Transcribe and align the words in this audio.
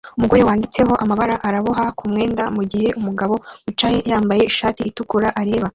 Umugore 0.17 0.41
wanditseho 0.47 0.93
amabara 1.03 1.35
araboha 1.47 1.85
ku 1.97 2.03
mwenda 2.11 2.43
mugihe 2.55 2.87
umugabo 2.99 3.35
wicaye 3.65 3.97
yambaye 4.11 4.41
ishati 4.51 4.81
itukura 4.89 5.29
areba 5.41 5.67